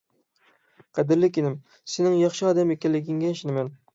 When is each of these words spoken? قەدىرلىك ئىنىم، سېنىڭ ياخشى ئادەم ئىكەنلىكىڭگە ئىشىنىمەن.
قەدىرلىك 0.99 1.37
ئىنىم، 1.41 1.59
سېنىڭ 1.95 2.17
ياخشى 2.21 2.49
ئادەم 2.49 2.75
ئىكەنلىكىڭگە 2.77 3.33
ئىشىنىمەن. 3.35 3.73